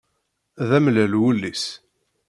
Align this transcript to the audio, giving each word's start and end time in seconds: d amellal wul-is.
d 0.69 0.71
amellal 0.77 1.13
wul-is. 1.19 1.63